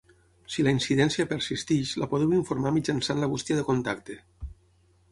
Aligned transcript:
Si 0.53 0.63
la 0.67 0.71
incidència 0.75 1.27
persisteix, 1.33 1.91
la 2.05 2.09
podeu 2.15 2.35
informar 2.39 2.73
mitjançant 2.81 3.23
la 3.27 3.31
bústia 3.37 3.61
de 3.61 3.69
contacte. 3.71 4.19